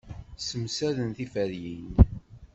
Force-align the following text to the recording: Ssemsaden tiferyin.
Ssemsaden 0.37 1.11
tiferyin. 1.17 1.91